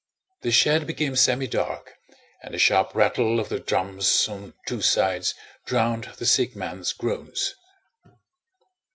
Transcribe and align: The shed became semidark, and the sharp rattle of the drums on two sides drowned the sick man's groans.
The 0.41 0.49
shed 0.49 0.87
became 0.87 1.13
semidark, 1.13 1.89
and 2.41 2.55
the 2.55 2.57
sharp 2.57 2.95
rattle 2.95 3.39
of 3.39 3.49
the 3.49 3.59
drums 3.59 4.27
on 4.27 4.55
two 4.65 4.81
sides 4.81 5.35
drowned 5.67 6.05
the 6.17 6.25
sick 6.25 6.55
man's 6.55 6.91
groans. 6.91 7.53